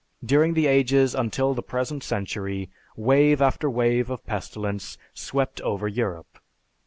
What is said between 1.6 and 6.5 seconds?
present century, wave after wave of pestilence swept over Europe.